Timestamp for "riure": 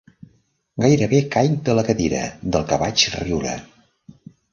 3.17-3.53